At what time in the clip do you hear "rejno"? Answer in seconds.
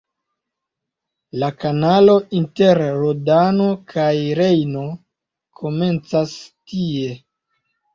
4.43-4.91